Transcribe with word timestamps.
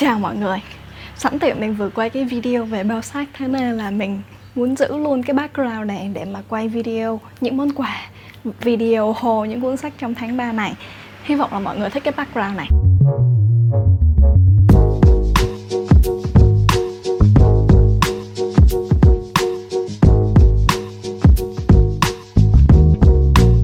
Chào 0.00 0.18
mọi 0.18 0.36
người. 0.36 0.62
Sẵn 1.16 1.38
tiện 1.38 1.60
mình 1.60 1.74
vừa 1.74 1.90
quay 1.90 2.10
cái 2.10 2.24
video 2.24 2.64
về 2.64 2.84
bao 2.84 3.02
sách 3.02 3.28
Thế 3.32 3.48
nên 3.48 3.76
là 3.76 3.90
mình 3.90 4.22
muốn 4.54 4.76
giữ 4.76 4.96
luôn 4.96 5.22
cái 5.22 5.34
background 5.34 5.86
này 5.86 6.10
Để 6.14 6.24
mà 6.24 6.42
quay 6.48 6.68
video 6.68 7.20
những 7.40 7.56
món 7.56 7.72
quà 7.72 8.10
Video 8.60 9.12
hồ 9.12 9.44
những 9.44 9.60
cuốn 9.60 9.76
sách 9.76 9.92
trong 9.98 10.14
tháng 10.14 10.36
3 10.36 10.52
này. 10.52 10.74
Hy 11.22 11.34
vọng 11.34 11.52
là 11.52 11.58
mọi 11.58 11.78
người 11.78 11.90
thích 11.90 12.04
cái 12.04 12.14
background 12.16 12.56
này. 12.56 12.68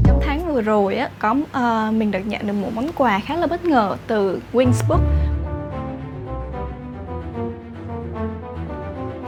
Trong 0.04 0.20
tháng 0.24 0.54
vừa 0.54 0.60
rồi 0.60 0.96
á, 0.96 1.10
có 1.18 1.30
uh, 1.30 1.94
mình 1.94 2.10
được 2.10 2.26
nhận 2.26 2.46
được 2.46 2.52
một 2.52 2.70
món 2.74 2.88
quà 2.96 3.20
khá 3.20 3.36
là 3.36 3.46
bất 3.46 3.64
ngờ 3.64 3.96
từ 4.06 4.40
Wingsbook 4.52 5.00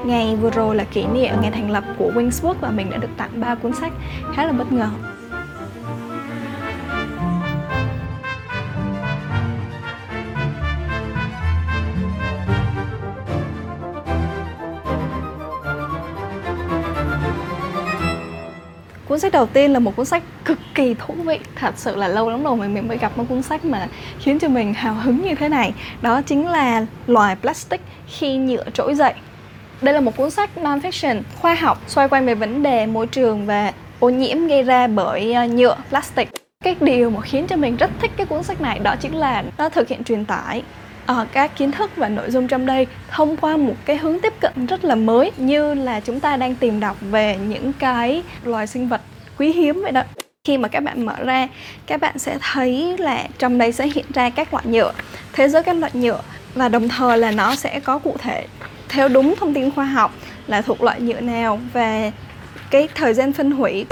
Ngày 0.07 0.37
vừa 0.37 0.51
rồi 0.51 0.77
là 0.77 0.85
kỷ 0.85 1.07
niệm 1.07 1.35
ngày 1.41 1.51
thành 1.51 1.71
lập 1.71 1.85
của 1.99 2.13
Wingsworth 2.15 2.55
và 2.61 2.71
mình 2.71 2.91
đã 2.91 2.97
được 2.97 3.09
tặng 3.17 3.41
ba 3.41 3.55
cuốn 3.55 3.73
sách. 3.73 3.93
Khá 4.35 4.45
là 4.45 4.53
bất 4.53 4.73
ngờ. 4.73 4.89
Cuốn 19.09 19.21
sách 19.21 19.33
đầu 19.33 19.47
tiên 19.47 19.73
là 19.73 19.79
một 19.79 19.97
cuốn 19.97 20.07
sách 20.07 20.23
cực 20.45 20.59
kỳ 20.75 20.95
thú 20.95 21.15
vị. 21.15 21.39
Thật 21.57 21.75
sự 21.77 21.97
là 21.97 22.09
lâu 22.09 22.31
lắm 22.31 22.45
rồi 22.45 22.57
mình 22.57 22.75
mình 22.75 22.89
mới 22.89 22.99
gặp 22.99 23.19
một 23.19 23.25
cuốn 23.29 23.43
sách 23.43 23.65
mà 23.65 23.89
khiến 24.19 24.39
cho 24.39 24.49
mình 24.49 24.75
hào 24.75 24.95
hứng 24.95 25.23
như 25.23 25.35
thế 25.35 25.49
này. 25.49 25.75
Đó 26.03 26.23
chính 26.23 26.49
là 26.49 26.87
Loài 27.07 27.37
Plastic 27.37 27.81
khi 28.07 28.37
nhựa 28.37 28.65
trỗi 28.75 28.95
dậy 28.95 29.15
đây 29.83 29.95
là 29.95 30.01
một 30.01 30.17
cuốn 30.17 30.31
sách 30.31 30.51
non-fiction 30.57 31.23
khoa 31.41 31.55
học 31.55 31.83
xoay 31.87 32.09
quanh 32.09 32.27
về 32.27 32.35
vấn 32.35 32.63
đề 32.63 32.87
môi 32.87 33.07
trường 33.07 33.47
và 33.47 33.73
ô 34.01 34.09
nhiễm 34.09 34.47
gây 34.47 34.63
ra 34.63 34.87
bởi 34.87 35.33
ờ, 35.33 35.47
nhựa 35.47 35.77
plastic. 35.89 36.29
Cái 36.65 36.77
điều 36.81 37.11
mà 37.11 37.21
khiến 37.21 37.47
cho 37.47 37.57
mình 37.57 37.77
rất 37.77 37.91
thích 38.01 38.11
cái 38.17 38.27
cuốn 38.27 38.43
sách 38.43 38.61
này 38.61 38.79
đó 38.79 38.97
chính 39.01 39.15
là 39.15 39.45
nó 39.59 39.69
thực 39.69 39.89
hiện 39.89 40.05
truyền 40.05 40.25
tải 40.25 40.63
uh, 41.13 41.27
các 41.33 41.57
kiến 41.57 41.73
thức 41.73 41.91
và 41.97 42.09
nội 42.09 42.31
dung 42.31 42.49
trong 42.49 42.67
đây 42.67 42.87
thông 43.11 43.37
qua 43.37 43.57
một 43.57 43.75
cái 43.85 43.97
hướng 43.97 44.21
tiếp 44.21 44.33
cận 44.41 44.67
rất 44.67 44.85
là 44.85 44.95
mới 44.95 45.33
như 45.37 45.75
là 45.75 46.01
chúng 46.01 46.21
ta 46.21 46.37
đang 46.37 46.55
tìm 46.55 46.81
đọc 46.81 46.97
về 47.01 47.37
những 47.37 47.73
cái 47.73 48.23
loài 48.45 48.67
sinh 48.67 48.89
vật 48.89 49.01
quý 49.39 49.53
hiếm 49.53 49.83
vậy 49.83 49.93
đó 49.93 50.03
khi 50.45 50.59
mà 50.59 50.69
các 50.69 50.81
bạn 50.83 51.07
mở 51.07 51.15
ra 51.25 51.49
các 51.87 52.01
bạn 52.01 52.19
sẽ 52.19 52.39
thấy 52.53 52.97
là 52.99 53.25
trong 53.39 53.59
đây 53.59 53.73
sẽ 53.73 53.87
hiện 53.95 54.07
ra 54.15 54.31
các 54.31 54.55
loại 54.55 54.67
nhựa 54.67 54.93
thế 55.33 55.49
giới 55.49 55.63
các 55.63 55.77
loại 55.77 55.93
nhựa 55.95 56.21
và 56.55 56.69
đồng 56.69 56.89
thời 56.89 57.19
là 57.19 57.31
nó 57.31 57.55
sẽ 57.55 57.81
có 57.81 57.99
cụ 57.99 58.17
thể 58.19 58.47
theo 58.97 59.09
đúng 59.09 59.35
thông 59.37 59.55
tin 59.55 59.71
khoa 59.71 59.85
học 59.85 60.15
là 60.47 60.63
thuộc 60.63 60.83
loại 60.83 61.01
nhựa 61.01 61.21
nào 61.21 61.61
và 61.73 62.11
cái 62.71 62.89
thời 62.95 63.15
gian 63.15 63.33
phân 63.33 63.51
hủy. 63.51 63.87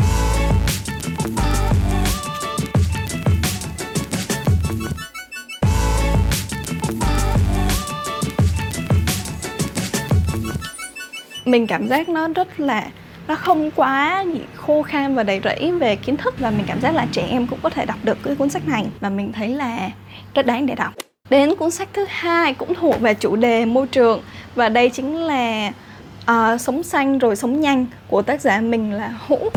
Mình 11.44 11.66
cảm 11.66 11.88
giác 11.88 12.08
nó 12.08 12.28
rất 12.28 12.60
là, 12.60 12.86
nó 13.28 13.34
không 13.34 13.70
quá 13.70 14.25
gì 14.32 14.41
khô 14.55 14.82
khan 14.82 15.14
và 15.14 15.22
đầy 15.22 15.41
rẫy 15.44 15.72
về 15.72 15.97
kiến 15.97 16.16
thức 16.16 16.34
và 16.38 16.50
mình 16.50 16.64
cảm 16.66 16.80
giác 16.80 16.94
là 16.94 17.06
trẻ 17.12 17.27
em 17.30 17.47
cũng 17.47 17.58
có 17.62 17.70
thể 17.70 17.86
đọc 17.86 17.98
được 18.02 18.19
cái 18.22 18.34
cuốn 18.36 18.50
sách 18.50 18.69
này 18.69 18.86
và 19.00 19.10
mình 19.10 19.32
thấy 19.32 19.48
là 19.48 19.91
rất 20.34 20.47
đáng 20.47 20.66
để 20.66 20.75
đọc. 20.75 20.92
Đến 21.34 21.54
cuốn 21.56 21.70
sách 21.70 21.88
thứ 21.92 22.04
hai 22.08 22.54
cũng 22.54 22.74
thuộc 22.74 23.00
về 23.00 23.14
chủ 23.14 23.36
đề 23.36 23.64
môi 23.64 23.86
trường 23.86 24.22
và 24.54 24.68
đây 24.68 24.90
chính 24.90 25.16
là 25.16 25.72
uh, 26.30 26.60
Sống 26.60 26.82
xanh 26.82 27.18
rồi 27.18 27.36
sống 27.36 27.60
nhanh 27.60 27.86
của 28.08 28.22
tác 28.22 28.41
giả 28.41 28.60
mình 28.60 28.92
là 28.92 29.14
Hữu. 29.26 29.50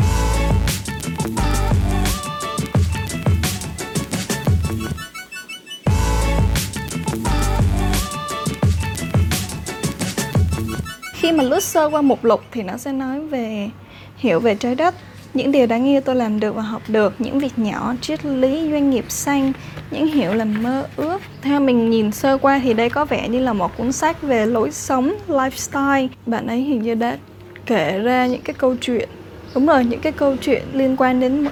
Khi 11.12 11.32
mà 11.32 11.44
lướt 11.44 11.62
sơ 11.62 11.90
qua 11.90 12.02
mục 12.02 12.24
lục 12.24 12.40
thì 12.52 12.62
nó 12.62 12.76
sẽ 12.76 12.92
nói 12.92 13.20
về 13.20 13.68
hiểu 14.16 14.40
về 14.40 14.54
trái 14.54 14.74
đất 14.74 14.94
những 15.34 15.52
điều 15.52 15.66
đáng 15.66 15.86
yêu 15.86 16.00
tôi 16.00 16.16
làm 16.16 16.40
được 16.40 16.54
và 16.54 16.62
học 16.62 16.82
được, 16.88 17.14
những 17.18 17.38
việc 17.38 17.58
nhỏ, 17.58 17.94
triết 18.00 18.24
lý, 18.24 18.70
doanh 18.70 18.90
nghiệp 18.90 19.04
xanh, 19.08 19.52
những 19.90 20.06
hiểu 20.06 20.34
lầm 20.34 20.62
mơ 20.62 20.86
ước. 20.96 21.18
Theo 21.42 21.60
mình 21.60 21.90
nhìn 21.90 22.12
sơ 22.12 22.38
qua 22.38 22.60
thì 22.64 22.74
đây 22.74 22.90
có 22.90 23.04
vẻ 23.04 23.28
như 23.28 23.40
là 23.40 23.52
một 23.52 23.76
cuốn 23.76 23.92
sách 23.92 24.22
về 24.22 24.46
lối 24.46 24.70
sống, 24.70 25.14
lifestyle. 25.28 26.08
Bạn 26.26 26.46
ấy 26.46 26.60
hình 26.60 26.82
như 26.82 26.94
đã 26.94 27.18
kể 27.66 27.98
ra 27.98 28.26
những 28.26 28.42
cái 28.42 28.54
câu 28.54 28.74
chuyện, 28.80 29.08
đúng 29.54 29.66
rồi, 29.66 29.84
những 29.84 30.00
cái 30.00 30.12
câu 30.12 30.36
chuyện 30.40 30.62
liên 30.72 30.96
quan 30.96 31.20
đến 31.20 31.46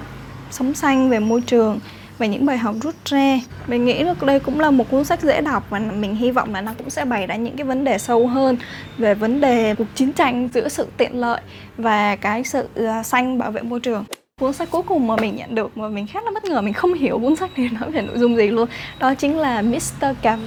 sống 0.51 0.73
xanh 0.73 1.09
về 1.09 1.19
môi 1.19 1.41
trường 1.41 1.79
và 2.17 2.25
những 2.25 2.45
bài 2.45 2.57
học 2.57 2.75
rút 2.81 2.95
ra 3.05 3.39
mình 3.67 3.85
nghĩ 3.85 4.03
là 4.03 4.15
đây 4.21 4.39
cũng 4.39 4.59
là 4.59 4.71
một 4.71 4.89
cuốn 4.91 5.05
sách 5.05 5.21
dễ 5.21 5.41
đọc 5.41 5.63
và 5.69 5.79
mình 5.79 6.15
hy 6.15 6.31
vọng 6.31 6.53
là 6.53 6.61
nó 6.61 6.73
cũng 6.77 6.89
sẽ 6.89 7.05
bày 7.05 7.27
ra 7.27 7.35
những 7.35 7.57
cái 7.57 7.65
vấn 7.65 7.83
đề 7.83 7.97
sâu 7.97 8.27
hơn 8.27 8.57
về 8.97 9.13
vấn 9.13 9.41
đề 9.41 9.75
cuộc 9.75 9.87
chiến 9.95 10.13
tranh 10.13 10.49
giữa 10.53 10.67
sự 10.67 10.87
tiện 10.97 11.19
lợi 11.19 11.41
và 11.77 12.15
cái 12.15 12.43
sự 12.43 12.67
ờ, 12.75 13.03
xanh 13.03 13.37
bảo 13.37 13.51
vệ 13.51 13.61
môi 13.61 13.79
trường 13.79 14.05
cuốn 14.41 14.53
sách 14.53 14.71
cuối 14.71 14.81
cùng 14.83 15.07
mà 15.07 15.15
mình 15.15 15.35
nhận 15.35 15.55
được 15.55 15.77
mà 15.77 15.89
mình 15.89 16.07
khá 16.07 16.21
là 16.21 16.31
bất 16.33 16.43
ngờ, 16.43 16.61
mình 16.61 16.73
không 16.73 16.93
hiểu 16.93 17.19
cuốn 17.19 17.35
sách 17.35 17.59
này 17.59 17.69
nói 17.81 17.91
về 17.91 18.01
nội 18.01 18.17
dung 18.17 18.35
gì 18.35 18.47
luôn, 18.47 18.69
đó 18.99 19.15
chính 19.15 19.37
là 19.37 19.61
Mr. 19.61 20.05
Cà 20.21 20.37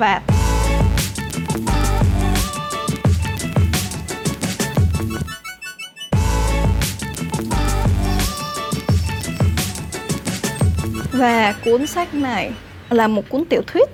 Và 11.20 11.54
cuốn 11.64 11.86
sách 11.86 12.14
này 12.14 12.53
là 12.91 13.08
một 13.08 13.22
cuốn 13.28 13.44
tiểu 13.44 13.62
thuyết 13.66 13.88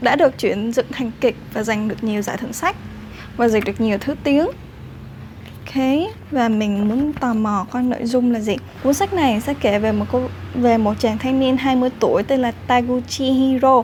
đã 0.00 0.16
được 0.16 0.38
chuyển 0.38 0.72
dựng 0.72 0.86
thành 0.92 1.10
kịch 1.20 1.36
và 1.52 1.62
giành 1.62 1.88
được 1.88 2.04
nhiều 2.04 2.22
giải 2.22 2.36
thưởng 2.36 2.52
sách 2.52 2.76
và 3.36 3.48
dịch 3.48 3.64
được 3.64 3.80
nhiều 3.80 3.98
thứ 4.00 4.14
tiếng. 4.24 4.46
Ok, 5.66 5.82
và 6.30 6.48
mình 6.48 6.88
muốn 6.88 7.12
tò 7.12 7.34
mò 7.34 7.66
coi 7.70 7.82
nội 7.82 8.04
dung 8.04 8.32
là 8.32 8.40
gì. 8.40 8.56
Cuốn 8.82 8.94
sách 8.94 9.12
này 9.12 9.40
sẽ 9.40 9.54
kể 9.60 9.78
về 9.78 9.92
một 9.92 10.04
cô 10.12 10.22
về 10.54 10.78
một 10.78 10.94
chàng 10.98 11.18
thanh 11.18 11.40
niên 11.40 11.56
20 11.56 11.90
tuổi 12.00 12.22
tên 12.22 12.40
là 12.40 12.52
Taguchi 12.66 13.30
Hiro 13.30 13.82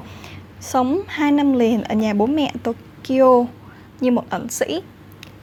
sống 0.61 1.03
2 1.07 1.33
năm 1.33 1.53
liền 1.53 1.83
ở 1.83 1.95
nhà 1.95 2.15
bố 2.15 2.27
mẹ 2.27 2.53
Tokyo 2.63 3.45
như 4.01 4.11
một 4.11 4.25
ẩn 4.31 4.49
sĩ 4.49 4.83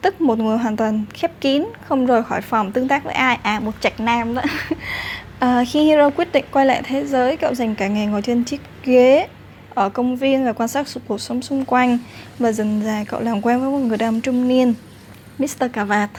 tức 0.02 0.22
một 0.22 0.40
người 0.40 0.58
hoàn 0.58 0.78
toàn 0.78 1.04
khép 1.14 1.32
kín 1.42 1.66
không 1.88 2.06
rời 2.06 2.24
khỏi 2.24 2.42
phòng 2.42 2.72
tương 2.72 2.88
tác 2.88 3.04
với 3.04 3.14
ai 3.14 3.40
à 3.44 3.60
một 3.60 3.72
trạch 3.82 4.00
nam 4.00 4.36
đó 4.36 4.42
À, 5.40 5.64
khi 5.68 5.84
Hiro 5.84 6.10
quyết 6.10 6.32
định 6.32 6.46
quay 6.52 6.66
lại 6.66 6.82
thế 6.86 7.06
giới, 7.06 7.38
cậu 7.38 7.54
dành 7.54 7.76
cả 7.76 7.88
ngày 7.88 8.06
ngồi 8.06 8.22
trên 8.22 8.44
chiếc 8.44 8.62
ghế 8.84 9.28
ở 9.74 9.90
công 9.90 10.16
viên 10.16 10.46
và 10.46 10.54
quan 10.54 10.70
sát 10.70 10.88
cuộc 11.08 11.22
sống 11.22 11.42
xung 11.42 11.66
quanh 11.66 11.98
và 12.40 12.52
dần 12.52 12.82
dà 12.86 13.04
cậu 13.08 13.20
làm 13.20 13.42
quen 13.42 13.60
với 13.60 13.70
một 13.70 13.78
người 13.78 13.98
đàn 13.98 14.16
ông 14.16 14.22
trung 14.22 14.48
niên, 14.48 14.74
Mr. 15.38 15.66
Kavat, 15.74 16.10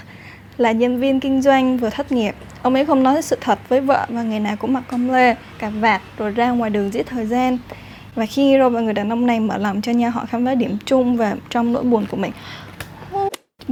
là 0.59 0.73
nhân 0.73 1.01
viên 1.01 1.21
kinh 1.21 1.43
doanh 1.43 1.79
vừa 1.79 1.91
thất 1.91 2.13
nghiệp. 2.13 2.35
Ông 2.63 2.75
ấy 2.75 2.87
không 2.87 3.03
nói 3.03 3.23
sự 3.23 3.39
thật 3.41 3.59
với 3.69 3.81
vợ 3.81 4.07
và 4.09 4.23
ngày 4.23 4.41
nào 4.41 4.57
cũng 4.57 4.73
mặc 4.73 4.85
com 4.91 5.09
lê, 5.09 5.35
cà 5.59 5.71
vạt 5.71 6.03
rồi 6.19 6.31
ra 6.31 6.51
ngoài 6.51 6.71
đường 6.71 6.91
giết 6.91 7.07
thời 7.07 7.27
gian. 7.27 7.59
Và 8.15 8.27
khi 8.27 8.49
Hiro 8.49 8.69
và 8.69 8.81
người 8.81 8.95
đàn 8.95 9.13
ông 9.13 9.27
này 9.27 9.41
mở 9.41 9.59
lòng 9.59 9.83
cho 9.83 9.93
nhau 9.93 10.11
họ 10.11 10.27
khám 10.27 10.47
phá 10.47 10.55
điểm 10.55 10.77
chung 10.85 11.17
và 11.17 11.37
trong 11.51 11.73
nỗi 11.73 11.83
buồn 11.83 12.07
của 12.11 12.17
mình 12.17 12.33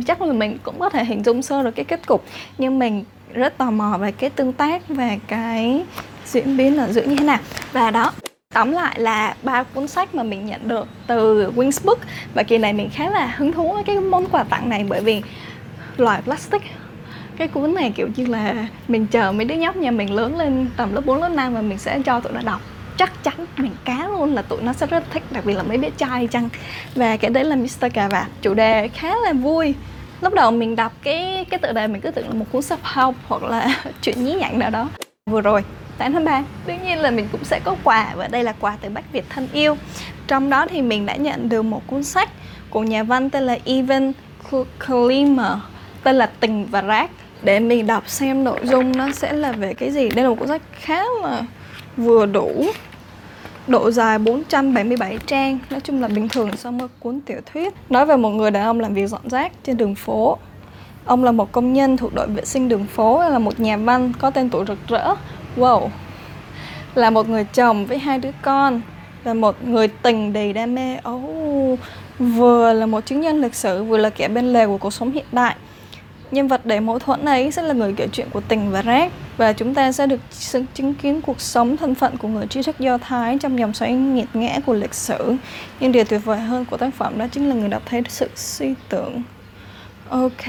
chắc 0.02 0.22
là 0.22 0.32
mình 0.32 0.58
cũng 0.62 0.78
có 0.78 0.88
thể 0.88 1.04
hình 1.04 1.24
dung 1.24 1.42
sơ 1.42 1.62
được 1.62 1.70
cái 1.70 1.84
kết 1.84 2.06
cục. 2.06 2.24
Nhưng 2.58 2.78
mình 2.78 3.04
rất 3.32 3.58
tò 3.58 3.70
mò 3.70 3.98
về 4.00 4.12
cái 4.12 4.30
tương 4.30 4.52
tác 4.52 4.82
và 4.88 5.16
cái 5.26 5.84
diễn 6.26 6.56
biến 6.56 6.78
ở 6.78 6.92
giữa 6.92 7.02
như 7.02 7.16
thế 7.16 7.24
nào. 7.24 7.38
Và 7.72 7.90
đó 7.90 8.12
tóm 8.54 8.72
lại 8.72 9.00
là 9.00 9.34
ba 9.42 9.62
cuốn 9.62 9.88
sách 9.88 10.14
mà 10.14 10.22
mình 10.22 10.46
nhận 10.46 10.68
được 10.68 10.88
từ 11.06 11.50
Wings 11.50 11.84
Book 11.84 11.98
và 12.34 12.42
kỳ 12.42 12.58
này 12.58 12.72
mình 12.72 12.90
khá 12.92 13.10
là 13.10 13.26
hứng 13.26 13.52
thú 13.52 13.72
với 13.72 13.84
cái 13.84 14.00
món 14.00 14.26
quà 14.26 14.44
tặng 14.44 14.68
này 14.68 14.86
bởi 14.88 15.00
vì 15.00 15.22
loại 15.96 16.22
plastic. 16.22 16.62
Cái 17.36 17.48
cuốn 17.48 17.74
này 17.74 17.92
kiểu 17.96 18.08
như 18.16 18.26
là 18.26 18.66
mình 18.88 19.06
chờ 19.06 19.32
mấy 19.32 19.44
đứa 19.44 19.54
nhóc 19.54 19.76
nhà 19.76 19.90
mình 19.90 20.12
lớn 20.12 20.38
lên 20.38 20.66
tầm 20.76 20.94
lớp 20.94 21.06
4, 21.06 21.20
lớp 21.20 21.28
5 21.28 21.54
và 21.54 21.62
mình 21.62 21.78
sẽ 21.78 22.00
cho 22.06 22.20
tụi 22.20 22.32
nó 22.32 22.40
đọc 22.44 22.60
chắc 22.98 23.24
chắn 23.24 23.46
mình 23.56 23.72
cá 23.84 24.08
luôn 24.08 24.34
là 24.34 24.42
tụi 24.42 24.62
nó 24.62 24.72
sẽ 24.72 24.86
rất 24.86 25.04
thích, 25.10 25.22
đặc 25.30 25.44
biệt 25.44 25.54
là 25.54 25.62
mấy 25.62 25.78
bé 25.78 25.90
trai 25.90 26.26
chăng. 26.26 26.48
Và 26.94 27.16
cái 27.16 27.30
đấy 27.30 27.44
là 27.44 27.56
Mr. 27.56 27.86
Cà 27.94 28.08
Vạt. 28.08 28.26
Chủ 28.42 28.54
đề 28.54 28.88
khá 28.88 29.14
là 29.24 29.32
vui. 29.32 29.74
Lúc 30.20 30.34
đầu 30.34 30.50
mình 30.50 30.76
đọc 30.76 30.92
cái 31.02 31.46
cái 31.50 31.58
tựa 31.58 31.72
đề 31.72 31.86
mình 31.86 32.00
cứ 32.00 32.10
tưởng 32.10 32.28
là 32.28 32.34
một 32.34 32.44
cuốn 32.52 32.62
self 32.62 32.76
help 32.82 33.14
hoặc 33.28 33.42
là 33.42 33.82
chuyện 34.02 34.24
nhí 34.24 34.34
nhảnh 34.34 34.58
nào 34.58 34.70
đó. 34.70 34.88
Vừa 35.30 35.40
rồi 35.40 35.64
8 35.98 36.12
tháng 36.12 36.24
3 36.24 36.42
Đương 36.66 36.78
nhiên 36.84 36.98
là 36.98 37.10
mình 37.10 37.28
cũng 37.32 37.44
sẽ 37.44 37.60
có 37.64 37.76
quà 37.84 38.12
và 38.16 38.28
đây 38.28 38.44
là 38.44 38.54
quà 38.60 38.76
từ 38.80 38.88
Bách 38.88 39.12
Việt 39.12 39.24
thân 39.28 39.48
yêu. 39.52 39.76
Trong 40.26 40.50
đó 40.50 40.66
thì 40.70 40.82
mình 40.82 41.06
đã 41.06 41.16
nhận 41.16 41.48
được 41.48 41.62
một 41.62 41.82
cuốn 41.86 42.04
sách 42.04 42.28
của 42.70 42.82
nhà 42.82 43.02
văn 43.02 43.30
tên 43.30 43.42
là 43.42 43.56
Ivan 43.64 44.12
Klimer 44.86 45.52
Tên 46.02 46.16
là 46.16 46.30
Tình 46.40 46.66
và 46.66 46.80
Rác. 46.80 47.10
Để 47.42 47.60
mình 47.60 47.86
đọc 47.86 48.08
xem 48.08 48.44
nội 48.44 48.60
dung 48.62 48.96
nó 48.96 49.12
sẽ 49.12 49.32
là 49.32 49.52
về 49.52 49.74
cái 49.74 49.90
gì. 49.90 50.08
Đây 50.08 50.24
là 50.24 50.28
một 50.28 50.36
cuốn 50.38 50.48
sách 50.48 50.62
khá 50.72 51.02
là 51.22 51.42
vừa 51.96 52.26
đủ. 52.26 52.66
Độ 53.68 53.90
dài 53.90 54.18
477 54.18 55.18
trang. 55.26 55.58
Nói 55.70 55.80
chung 55.80 56.02
là 56.02 56.08
bình 56.08 56.28
thường 56.28 56.50
so 56.56 56.70
với 56.70 56.88
cuốn 57.00 57.20
tiểu 57.20 57.40
thuyết. 57.52 57.74
Nói 57.90 58.06
về 58.06 58.16
một 58.16 58.30
người 58.30 58.50
đàn 58.50 58.64
ông 58.64 58.80
làm 58.80 58.94
việc 58.94 59.06
dọn 59.06 59.30
rác 59.30 59.52
trên 59.64 59.76
đường 59.76 59.94
phố. 59.94 60.38
Ông 61.04 61.24
là 61.24 61.32
một 61.32 61.52
công 61.52 61.72
nhân 61.72 61.96
thuộc 61.96 62.14
đội 62.14 62.26
vệ 62.26 62.44
sinh 62.44 62.68
đường 62.68 62.86
phố 62.86 63.30
Là 63.30 63.38
một 63.38 63.60
nhà 63.60 63.76
văn 63.76 64.12
có 64.18 64.30
tên 64.30 64.50
tuổi 64.50 64.64
rực 64.68 64.78
rỡ. 64.88 65.14
Wow. 65.56 65.88
Là 66.94 67.10
một 67.10 67.28
người 67.28 67.44
chồng 67.44 67.86
với 67.86 67.98
hai 67.98 68.18
đứa 68.18 68.32
con. 68.42 68.80
Là 69.24 69.34
một 69.34 69.56
người 69.64 69.88
tình 69.88 70.32
đầy 70.32 70.52
đam 70.52 70.74
mê. 70.74 70.96
Oh, 71.08 71.78
Vừa 72.18 72.72
là 72.72 72.86
một 72.86 73.06
chứng 73.06 73.20
nhân 73.20 73.40
lịch 73.40 73.54
sử 73.54 73.84
Vừa 73.84 73.98
là 73.98 74.10
kẻ 74.10 74.28
bên 74.28 74.52
lề 74.52 74.66
của 74.66 74.78
cuộc 74.78 74.92
sống 74.92 75.10
hiện 75.10 75.26
đại. 75.32 75.56
Nhân 76.30 76.48
vật 76.48 76.66
đầy 76.66 76.80
mâu 76.80 76.98
thuẫn 76.98 77.24
ấy 77.24 77.50
sẽ 77.52 77.62
là 77.62 77.74
người 77.74 77.94
kể 77.96 78.08
chuyện 78.12 78.26
của 78.30 78.40
tình 78.40 78.70
và 78.70 78.82
rác 78.82 79.12
và 79.36 79.52
chúng 79.52 79.74
ta 79.74 79.92
sẽ 79.92 80.06
được 80.06 80.20
chứng 80.74 80.94
kiến 80.94 81.20
cuộc 81.20 81.40
sống 81.40 81.76
thân 81.76 81.94
phận 81.94 82.16
của 82.16 82.28
người 82.28 82.46
trí 82.46 82.62
thức 82.62 82.78
Do 82.78 82.98
Thái 82.98 83.38
trong 83.38 83.58
dòng 83.58 83.74
xoáy 83.74 83.92
nghiệt 83.92 84.28
ngã 84.34 84.58
của 84.66 84.74
lịch 84.74 84.94
sử. 84.94 85.34
Nhưng 85.80 85.92
điều 85.92 86.04
tuyệt 86.04 86.24
vời 86.24 86.38
hơn 86.38 86.64
của 86.64 86.76
tác 86.76 86.94
phẩm 86.94 87.18
đó 87.18 87.26
chính 87.32 87.48
là 87.48 87.54
người 87.54 87.68
đọc 87.68 87.82
thấy 87.86 88.02
sự 88.08 88.28
suy 88.34 88.74
tưởng. 88.88 89.22
Ok. 90.08 90.46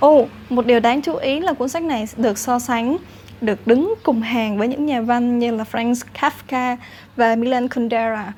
Ồ, 0.00 0.18
oh, 0.18 0.28
một 0.48 0.66
điều 0.66 0.80
đáng 0.80 1.02
chú 1.02 1.14
ý 1.16 1.40
là 1.40 1.52
cuốn 1.52 1.68
sách 1.68 1.82
này 1.82 2.04
được 2.16 2.38
so 2.38 2.58
sánh 2.58 2.96
được 3.40 3.66
đứng 3.66 3.94
cùng 4.02 4.22
hàng 4.22 4.58
với 4.58 4.68
những 4.68 4.86
nhà 4.86 5.00
văn 5.00 5.38
như 5.38 5.56
là 5.56 5.64
Franz 5.72 6.02
Kafka 6.20 6.76
và 7.16 7.36
Milan 7.36 7.68
Kundera. 7.68 8.32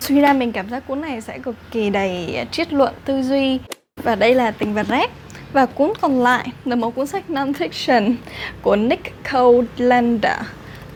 Suy 0.00 0.20
ra 0.20 0.32
mình 0.32 0.52
cảm 0.52 0.68
giác 0.68 0.86
cuốn 0.86 1.00
này 1.00 1.20
sẽ 1.20 1.38
cực 1.38 1.54
kỳ 1.70 1.90
đầy 1.90 2.46
triết 2.50 2.72
luận 2.72 2.94
tư 3.04 3.22
duy 3.22 3.58
và 3.96 4.14
đây 4.14 4.34
là 4.34 4.50
tình 4.50 4.74
và 4.74 4.82
rác 4.82 5.10
và 5.52 5.66
cuốn 5.66 5.92
còn 6.00 6.22
lại 6.22 6.48
là 6.64 6.76
một 6.76 6.94
cuốn 6.94 7.06
sách 7.06 7.24
non-fiction 7.28 8.14
của 8.62 8.76
Nick 8.76 9.12
Colander 9.32 10.38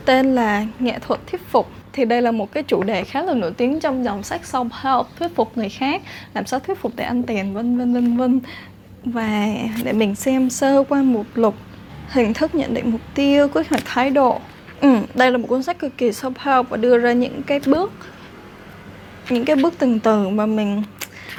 tên 0.04 0.34
là 0.34 0.66
Nghệ 0.78 0.98
thuật 0.98 1.20
thuyết 1.26 1.40
phục. 1.50 1.70
Thì 1.92 2.04
đây 2.04 2.22
là 2.22 2.30
một 2.30 2.52
cái 2.52 2.62
chủ 2.62 2.82
đề 2.82 3.04
khá 3.04 3.22
là 3.22 3.34
nổi 3.34 3.52
tiếng 3.56 3.80
trong 3.80 4.04
dòng 4.04 4.22
sách 4.22 4.40
self-help 4.52 5.04
thuyết 5.18 5.34
phục 5.34 5.58
người 5.58 5.68
khác 5.68 6.02
làm 6.34 6.46
sao 6.46 6.60
thuyết 6.60 6.78
phục 6.78 6.92
để 6.96 7.04
ăn 7.04 7.22
tiền 7.22 7.54
vân 7.54 7.78
vân 7.78 7.94
vân 7.94 8.16
vân. 8.16 8.40
Và 9.04 9.46
để 9.84 9.92
mình 9.92 10.14
xem 10.14 10.50
sơ 10.50 10.84
qua 10.88 11.02
một 11.02 11.24
lục 11.34 11.54
hình 12.08 12.34
thức 12.34 12.54
nhận 12.54 12.74
định 12.74 12.90
mục 12.90 13.00
tiêu 13.14 13.48
quy 13.48 13.62
hoạch 13.70 13.82
thái 13.84 14.10
độ. 14.10 14.40
Ừ, 14.80 14.96
đây 15.14 15.32
là 15.32 15.38
một 15.38 15.46
cuốn 15.48 15.62
sách 15.62 15.78
cực 15.78 15.98
kỳ 15.98 16.10
self-help 16.10 16.62
và 16.62 16.76
đưa 16.76 16.98
ra 16.98 17.12
những 17.12 17.42
cái 17.42 17.60
bước 17.66 17.92
những 19.30 19.44
cái 19.44 19.56
bước 19.56 19.74
từng 19.78 20.00
từ 20.00 20.28
mà 20.28 20.46
mình 20.46 20.82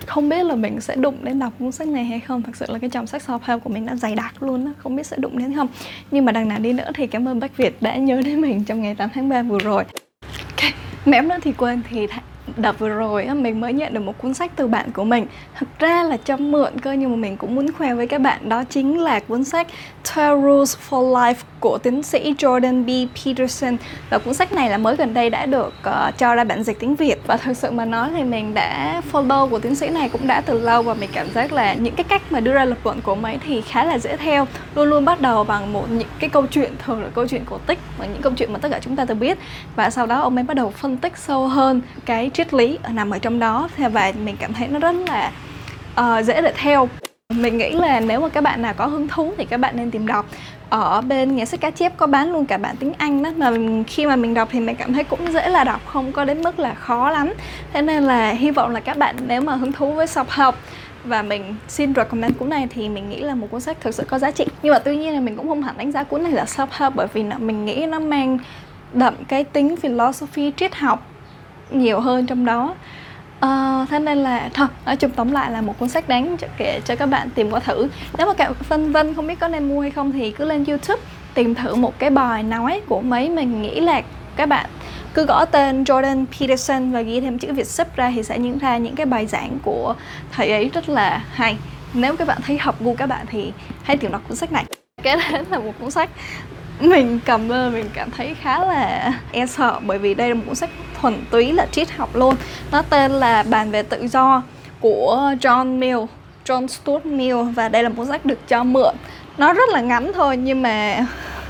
không 0.05 0.29
biết 0.29 0.43
là 0.43 0.55
mình 0.55 0.81
sẽ 0.81 0.95
đụng 0.95 1.17
đến 1.21 1.39
đọc 1.39 1.53
cuốn 1.59 1.71
sách 1.71 1.87
này 1.87 2.05
hay 2.05 2.19
không. 2.19 2.41
Thật 2.41 2.55
sự 2.55 2.65
là 2.69 2.79
cái 2.79 2.89
chồng 2.89 3.07
sách 3.07 3.21
self 3.27 3.39
help 3.43 3.63
của 3.63 3.69
mình 3.69 3.85
đã 3.85 3.95
dày 3.95 4.15
đặc 4.15 4.43
luôn 4.43 4.65
đó 4.65 4.71
không 4.77 4.95
biết 4.95 5.07
sẽ 5.07 5.17
đụng 5.17 5.37
đến 5.37 5.55
không. 5.55 5.67
Nhưng 6.11 6.25
mà 6.25 6.31
đằng 6.31 6.47
nào 6.47 6.59
đi 6.59 6.73
nữa 6.73 6.91
thì 6.93 7.07
cảm 7.07 7.27
ơn 7.27 7.39
bác 7.39 7.57
Việt 7.57 7.81
đã 7.81 7.95
nhớ 7.95 8.21
đến 8.25 8.41
mình 8.41 8.63
trong 8.63 8.81
ngày 8.81 8.95
8 8.95 9.09
tháng 9.13 9.29
3 9.29 9.43
vừa 9.43 9.59
rồi. 9.59 9.83
Ok 10.21 10.73
nếu 11.05 11.21
nữa 11.21 11.37
thì 11.41 11.51
quên 11.51 11.81
thì 11.89 12.07
đợt 12.57 12.79
vừa 12.79 12.89
rồi 12.89 13.25
á, 13.25 13.33
mình 13.33 13.61
mới 13.61 13.73
nhận 13.73 13.93
được 13.93 13.99
một 13.99 14.17
cuốn 14.17 14.33
sách 14.33 14.51
từ 14.55 14.67
bạn 14.67 14.91
của 14.91 15.03
mình. 15.03 15.25
Thực 15.59 15.79
ra 15.79 16.03
là 16.03 16.17
cho 16.17 16.37
mượn 16.37 16.79
cơ 16.79 16.91
nhưng 16.91 17.11
mà 17.11 17.15
mình 17.15 17.37
cũng 17.37 17.55
muốn 17.55 17.71
khoe 17.71 17.93
với 17.93 18.07
các 18.07 18.21
bạn 18.21 18.49
Đó 18.49 18.63
chính 18.63 18.99
là 18.99 19.19
cuốn 19.19 19.43
sách 19.43 19.67
12 20.15 20.41
Rules 20.41 20.77
for 20.89 21.13
Life 21.13 21.35
của 21.59 21.77
tiến 21.77 22.03
sĩ 22.03 22.33
Jordan 22.33 22.85
B. 22.85 22.89
Peterson. 23.15 23.77
Và 24.09 24.17
cuốn 24.17 24.33
sách 24.33 24.53
này 24.53 24.69
là 24.69 24.77
mới 24.77 24.95
gần 24.95 25.13
đây 25.13 25.29
đã 25.29 25.45
được 25.45 25.73
uh, 25.89 26.17
cho 26.17 26.35
ra 26.35 26.43
bản 26.43 26.63
dịch 26.63 26.79
tiếng 26.79 26.95
Việt. 26.95 27.19
Và 27.27 27.37
thực 27.37 27.57
sự 27.57 27.71
mà 27.71 27.85
nói 27.85 28.09
thì 28.15 28.23
mình 28.23 28.53
đã 28.53 29.01
follow 29.11 29.49
của 29.49 29.59
tiến 29.59 29.75
sĩ 29.75 29.89
này 29.89 30.09
cũng 30.09 30.27
đã 30.27 30.41
từ 30.41 30.59
lâu 30.59 30.83
Và 30.83 30.93
mình 30.93 31.09
cảm 31.13 31.27
giác 31.33 31.53
là 31.53 31.73
những 31.73 31.95
cái 31.95 32.03
cách 32.03 32.21
mà 32.31 32.39
đưa 32.39 32.53
ra 32.53 32.65
lập 32.65 32.77
luận 32.83 33.01
của 33.01 33.15
mấy 33.15 33.37
thì 33.45 33.61
khá 33.61 33.85
là 33.85 33.99
dễ 33.99 34.17
theo. 34.17 34.47
Luôn 34.75 34.89
luôn 34.89 35.05
bắt 35.05 35.21
đầu 35.21 35.43
bằng 35.43 35.73
một 35.73 35.85
những 35.89 36.07
cái 36.19 36.29
câu 36.29 36.45
chuyện 36.45 36.73
thường 36.85 37.03
là 37.03 37.09
câu 37.15 37.27
chuyện 37.27 37.45
cổ 37.45 37.57
tích 37.57 37.79
Và 37.97 38.05
những 38.05 38.21
câu 38.21 38.33
chuyện 38.37 38.53
mà 38.53 38.59
tất 38.59 38.69
cả 38.71 38.79
chúng 38.83 38.95
ta 38.95 39.05
đều 39.05 39.15
biết. 39.15 39.37
Và 39.75 39.89
sau 39.89 40.05
đó 40.05 40.19
ông 40.19 40.35
ấy 40.35 40.43
bắt 40.43 40.53
đầu 40.53 40.71
phân 40.71 40.97
tích 40.97 41.17
sâu 41.17 41.47
hơn 41.47 41.81
cái 42.05 42.31
triết 42.33 42.46
lý 42.53 42.77
nằm 42.93 43.09
ở 43.09 43.19
trong 43.19 43.39
đó. 43.39 43.69
Và 43.77 44.11
mình 44.23 44.35
cảm 44.39 44.53
thấy 44.53 44.67
nó 44.67 44.79
rất 44.79 44.95
là 45.07 45.31
uh, 46.01 46.25
dễ 46.25 46.41
để 46.41 46.53
theo. 46.55 46.89
Mình 47.33 47.57
nghĩ 47.57 47.71
là 47.71 47.99
nếu 47.99 48.19
mà 48.19 48.29
các 48.29 48.41
bạn 48.41 48.61
nào 48.61 48.73
có 48.73 48.85
hứng 48.85 49.07
thú 49.07 49.33
thì 49.37 49.45
các 49.45 49.59
bạn 49.59 49.77
nên 49.77 49.91
tìm 49.91 50.07
đọc. 50.07 50.25
Ở 50.69 51.01
bên 51.01 51.35
nhà 51.35 51.45
sách 51.45 51.61
cá 51.61 51.69
chép 51.69 51.97
có 51.97 52.07
bán 52.07 52.31
luôn 52.31 52.45
cả 52.45 52.57
bản 52.57 52.75
tiếng 52.79 52.93
Anh 52.97 53.23
đó 53.23 53.29
mà 53.35 53.51
khi 53.87 54.05
mà 54.05 54.15
mình 54.15 54.33
đọc 54.33 54.49
thì 54.51 54.59
mình 54.59 54.75
cảm 54.75 54.93
thấy 54.93 55.03
cũng 55.03 55.31
dễ 55.33 55.49
là 55.49 55.63
đọc 55.63 55.81
không 55.85 56.11
có 56.11 56.25
đến 56.25 56.41
mức 56.41 56.59
là 56.59 56.73
khó 56.73 57.09
lắm. 57.09 57.33
Thế 57.73 57.81
nên 57.81 58.03
là 58.03 58.29
hy 58.29 58.51
vọng 58.51 58.71
là 58.71 58.79
các 58.79 58.97
bạn 58.97 59.15
nếu 59.27 59.41
mà 59.41 59.55
hứng 59.55 59.71
thú 59.71 59.91
với 59.91 60.07
sọc 60.07 60.29
học 60.29 60.55
và 61.03 61.21
mình 61.21 61.55
xin 61.67 61.93
recommend 61.95 62.37
cuốn 62.37 62.49
này 62.49 62.67
thì 62.69 62.89
mình 62.89 63.09
nghĩ 63.09 63.19
là 63.19 63.35
một 63.35 63.47
cuốn 63.51 63.61
sách 63.61 63.77
thực 63.81 63.95
sự 63.95 64.03
có 64.09 64.19
giá 64.19 64.31
trị. 64.31 64.45
Nhưng 64.63 64.73
mà 64.73 64.79
tuy 64.79 64.97
nhiên 64.97 65.13
là 65.13 65.19
mình 65.19 65.35
cũng 65.35 65.47
không 65.47 65.63
hẳn 65.63 65.77
đánh 65.77 65.91
giá 65.91 66.03
cuốn 66.03 66.23
này 66.23 66.31
là 66.31 66.43
self 66.43 66.67
help 66.71 66.95
bởi 66.95 67.07
vì 67.13 67.23
mình 67.39 67.65
nghĩ 67.65 67.85
nó 67.85 67.99
mang 67.99 68.37
đậm 68.93 69.13
cái 69.27 69.43
tính 69.43 69.75
philosophy 69.75 70.51
triết 70.57 70.75
học 70.75 71.05
nhiều 71.71 71.99
hơn 71.99 72.25
trong 72.25 72.45
đó. 72.45 72.75
À, 73.39 73.85
thế 73.89 73.99
nên 73.99 74.17
là 74.17 74.49
thôi 74.53 74.67
nói 74.85 74.95
chung 74.95 75.11
tóm 75.11 75.31
lại 75.31 75.51
là 75.51 75.61
một 75.61 75.79
cuốn 75.79 75.89
sách 75.89 76.07
đáng 76.07 76.37
cho, 76.37 76.47
kể 76.57 76.81
cho 76.85 76.95
các 76.95 77.05
bạn 77.05 77.29
tìm 77.29 77.51
qua 77.51 77.59
thử. 77.59 77.87
Nếu 78.17 78.27
mà 78.27 78.33
các 78.33 78.51
phân 78.63 78.91
vân 78.91 79.13
không 79.13 79.27
biết 79.27 79.39
có 79.39 79.47
nên 79.47 79.69
mua 79.69 79.81
hay 79.81 79.91
không 79.91 80.11
thì 80.11 80.31
cứ 80.31 80.45
lên 80.45 80.65
youtube 80.65 81.01
tìm 81.33 81.55
thử 81.55 81.75
một 81.75 81.99
cái 81.99 82.09
bài 82.09 82.43
nói 82.43 82.81
của 82.87 83.01
mấy 83.01 83.29
mình 83.29 83.61
nghĩ 83.61 83.79
là 83.79 84.01
các 84.35 84.45
bạn 84.45 84.69
cứ 85.13 85.25
gõ 85.25 85.45
tên 85.45 85.83
Jordan 85.83 86.25
Peterson 86.39 86.91
và 86.91 87.01
ghi 87.01 87.21
thêm 87.21 87.39
chữ 87.39 87.53
Việt 87.53 87.67
sub 87.67 87.87
ra 87.95 88.11
thì 88.15 88.23
sẽ 88.23 88.39
những 88.39 88.57
ra 88.57 88.77
những 88.77 88.95
cái 88.95 89.05
bài 89.05 89.25
giảng 89.25 89.57
của 89.63 89.95
thầy 90.31 90.51
ấy 90.51 90.69
rất 90.73 90.89
là 90.89 91.23
hay. 91.31 91.57
Nếu 91.93 92.15
các 92.15 92.27
bạn 92.27 92.37
thấy 92.45 92.57
hợp 92.57 92.75
gu 92.79 92.95
các 92.95 93.05
bạn 93.05 93.25
thì 93.29 93.51
hãy 93.83 93.97
tìm 93.97 94.11
đọc 94.11 94.21
cuốn 94.27 94.37
sách 94.37 94.51
này. 94.51 94.65
Cái 95.03 95.17
đến 95.31 95.45
là 95.49 95.59
một 95.59 95.71
cuốn 95.79 95.91
sách 95.91 96.09
mình 96.79 97.19
cầm 97.25 97.49
lên 97.49 97.73
mình 97.73 97.85
cảm 97.93 98.11
thấy 98.11 98.35
khá 98.41 98.65
là 98.65 99.11
e 99.31 99.45
sợ 99.45 99.79
bởi 99.85 99.97
vì 99.97 100.13
đây 100.13 100.29
là 100.29 100.35
một 100.35 100.43
cuốn 100.45 100.55
sách 100.55 100.69
thuần 101.01 101.23
túy 101.31 101.53
là 101.53 101.65
triết 101.71 101.91
học 101.91 102.15
luôn. 102.15 102.35
Nó 102.71 102.81
tên 102.81 103.11
là 103.11 103.43
bàn 103.43 103.71
về 103.71 103.83
tự 103.83 104.07
do 104.07 104.43
của 104.79 105.33
John 105.41 105.79
Mill 105.79 105.99
John 106.47 106.67
Stuart 106.67 107.05
Mill 107.05 107.37
và 107.55 107.69
đây 107.69 107.83
là 107.83 107.89
cuốn 107.89 108.07
sách 108.07 108.25
được 108.25 108.47
cho 108.47 108.63
mượn. 108.63 108.95
Nó 109.37 109.53
rất 109.53 109.69
là 109.69 109.81
ngắn 109.81 110.11
thôi 110.13 110.37
nhưng 110.37 110.61
mà 110.61 111.05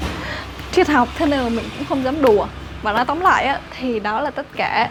triết 0.71 0.87
học 0.87 1.09
thế 1.17 1.25
nên 1.25 1.39
là 1.39 1.49
mình 1.49 1.65
cũng 1.77 1.87
không 1.89 2.03
dám 2.03 2.21
đùa. 2.21 2.47
Và 2.81 2.93
nói 2.93 3.05
tóm 3.05 3.19
lại 3.19 3.45
á, 3.45 3.59
thì 3.79 3.99
đó 3.99 4.21
là 4.21 4.29
tất 4.29 4.45
cả 4.55 4.89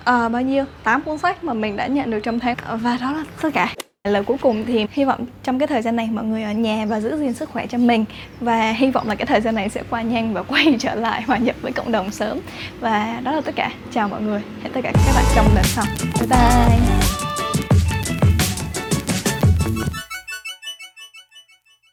uh, 0.00 0.04
bao 0.04 0.42
nhiêu? 0.42 0.64
8 0.84 1.02
cuốn 1.02 1.18
sách 1.18 1.44
mà 1.44 1.52
mình 1.52 1.76
đã 1.76 1.86
nhận 1.86 2.10
được 2.10 2.20
trong 2.22 2.40
tháng. 2.40 2.56
Và 2.72 2.98
đó 3.00 3.12
là 3.12 3.24
tất 3.42 3.48
cả. 3.54 3.87
Lời 4.08 4.22
cuối 4.22 4.36
cùng 4.40 4.64
thì 4.66 4.86
hy 4.92 5.04
vọng 5.04 5.26
trong 5.44 5.58
cái 5.58 5.66
thời 5.66 5.82
gian 5.82 5.96
này 5.96 6.08
mọi 6.12 6.24
người 6.24 6.42
ở 6.42 6.52
nhà 6.52 6.86
và 6.88 7.00
giữ 7.00 7.18
gìn 7.18 7.32
sức 7.32 7.50
khỏe 7.50 7.66
cho 7.66 7.78
mình. 7.78 8.04
Và 8.40 8.72
hy 8.72 8.90
vọng 8.90 9.08
là 9.08 9.14
cái 9.14 9.26
thời 9.26 9.40
gian 9.40 9.54
này 9.54 9.68
sẽ 9.68 9.82
qua 9.90 10.02
nhanh 10.02 10.34
và 10.34 10.42
quay 10.42 10.76
trở 10.78 10.94
lại 10.94 11.22
hòa 11.22 11.38
nhập 11.38 11.56
với 11.62 11.72
cộng 11.72 11.92
đồng 11.92 12.10
sớm. 12.10 12.38
Và 12.80 13.20
đó 13.24 13.32
là 13.32 13.40
tất 13.40 13.54
cả. 13.56 13.70
Chào 13.92 14.08
mọi 14.08 14.22
người. 14.22 14.40
Hẹn 14.62 14.72
tất 14.72 14.80
cả 14.82 14.92
các 14.94 15.12
bạn 15.14 15.24
trong 15.34 15.46
lần 15.54 15.64
sau. 15.64 15.84
Bye 16.20 16.28
bye. 16.30 16.97